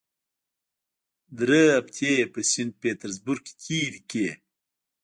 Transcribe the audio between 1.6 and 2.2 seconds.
هفتې